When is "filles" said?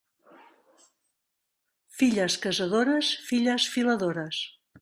1.97-2.33, 3.29-3.63